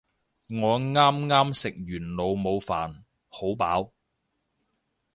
[0.49, 3.91] 我啱啱食完老母飯，好飽